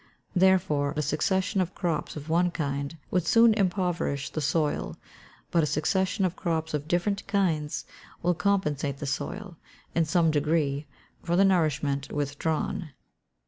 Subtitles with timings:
[0.35, 4.97] Therefore a succession of crops of one kind would soon impoverish the soil;
[5.51, 7.85] but a succession of crops of different kinds
[8.23, 9.57] will compensate the soil,
[9.93, 10.87] in some degree,
[11.21, 12.93] for the nourishment withdrawn.